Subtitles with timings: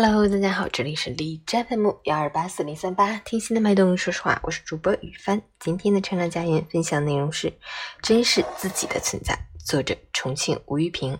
[0.00, 5.42] Hello，大家好，这里是李斋 FM 幺二八四零三八，听心的脉动，说实话，我是主播雨帆。
[5.58, 7.52] 今天的成长家园分享内容是
[8.00, 11.18] 珍视自己的存在，作者重庆吴玉平。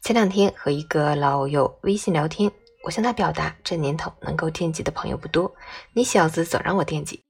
[0.00, 2.50] 前两天和一个老友微信聊天，
[2.84, 5.54] 我向他表达，这年头能够惦记的朋友不多，
[5.92, 7.22] 你小子总让我惦记，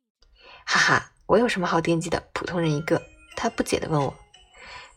[0.64, 2.22] 哈哈，我有什么好惦记的？
[2.32, 3.02] 普通人一个。
[3.34, 4.14] 他不解的问我，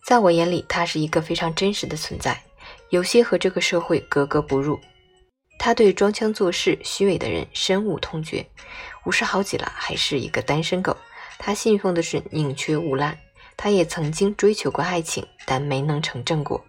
[0.05, 2.43] 在我眼里，他是一个非常真实的存在，
[2.91, 4.79] 有些和这个社会格格不入。
[5.65, 8.45] 他对装腔作势、虚伪的人深恶痛绝。
[9.05, 10.97] 五十好几了，还是一个单身狗。
[11.39, 13.17] 他信奉的是宁缺毋滥。
[13.55, 16.61] 他也曾经追求过爱情，但没能成正果，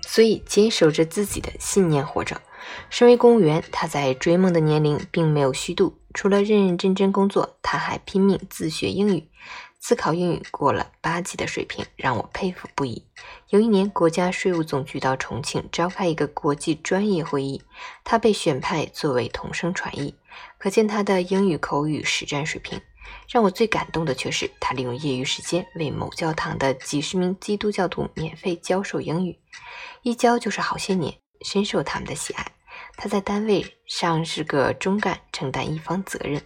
[0.00, 2.40] 所以坚守着自己的信念活着。
[2.88, 9.28] 身为公务员，他在追梦的年龄并没有虚度，除了认认真真工作，他还拼命自学英语。
[9.78, 13.04] 自考英语过了八级的水平，让我佩服不已。
[13.48, 17.62] 有一年，国家税务总局到重庆召开一个国际专业会议，
[18.04, 20.14] 他被选派作为同声传译，
[20.58, 22.80] 可见他的英语口语实战水平。
[23.26, 29.38] 让我最感动的却是，他利用业余时间为某教堂的几十名基督教徒免费教授英语，
[30.02, 32.46] 一教就是好些年，深受他们的喜爱。
[32.96, 36.42] 他在单位上是个中干，承担一方责任。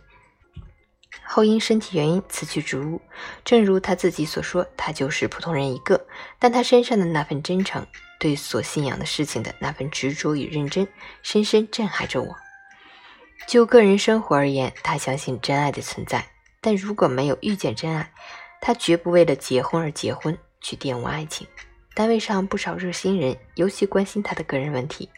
[1.24, 3.00] 后因身体原因辞去职务，
[3.44, 6.06] 正如他自己所说，他就是普通人一个。
[6.38, 7.86] 但他身上的那份真诚，
[8.18, 10.86] 对所信仰的事情的那份执着与认真，
[11.22, 12.36] 深深震撼着我。
[13.46, 16.26] 就个人生活而言，他相信真爱的存在，
[16.60, 18.12] 但如果没有遇见真爱，
[18.60, 21.46] 他绝不为了结婚而结婚，去玷污爱情。
[21.94, 25.10] 单位上不少热心人尤其关心他的个人问题，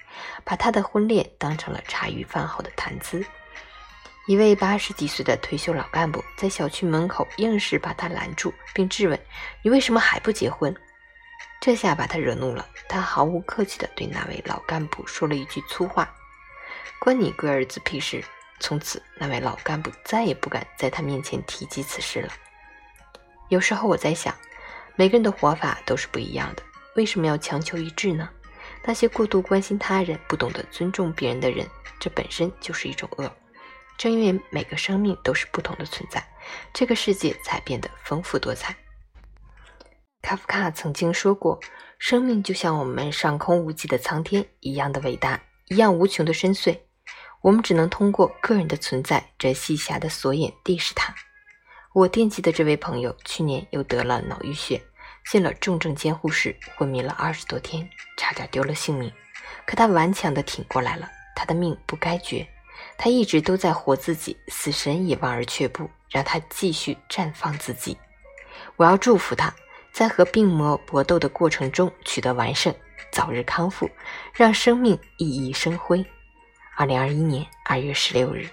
[0.43, 3.25] 把他的婚恋当成了茶余饭后的谈资。
[4.27, 9.21] 一位八十几岁的退休老干部在小区门口硬是把他拦住，并质问
[9.63, 10.75] ：“你为什么还不结婚？”
[11.61, 16.11] 这下把他惹怒了，他毫无客气地对那位老干部说了一句粗话
[16.99, 18.25] ：“关你龟儿子屁事！”
[18.61, 22.33] 从此，那位老干部再也不敢在他面前提及此事了。
[23.51, 24.35] 有时候我在想，
[24.97, 26.63] 每个人的活法都是不一样的，
[26.97, 28.27] 为什么要强求一致呢？
[28.85, 31.67] 那些过度关心他人、不懂得尊重别人的人，
[32.01, 33.31] 这本身就是一种恶。
[33.97, 36.27] 正因为每个生命都是不同的存在，
[36.73, 38.75] 这个世界才变得丰富多彩。
[40.21, 41.61] 卡夫卡曾经说过
[41.99, 46.79] ：“生命就像我们上空无际的苍天一样的伟大，一样无穷的深邃。
[47.43, 51.15] 我们只能通过个人的存在，这细狭的锁眼地视它。”
[51.93, 54.83] 我惦记的这位朋友，去年又得了脑淤血，
[55.31, 59.13] 进了重症监护室，昏迷了二十多天，差点丢了性命。
[59.67, 62.49] 可他顽强地挺过来了，他的命不该绝。
[62.97, 67.97] 他一直都在活自己，死神也望而却步，让他继续绽放自己。
[68.77, 69.55] 我要祝福他，
[69.93, 72.75] 在和病魔搏斗的过程中取得完胜，
[73.13, 73.91] 早日康复，
[74.33, 76.05] 让生命熠熠生辉。
[76.77, 78.49] 二零二一年二月十六日。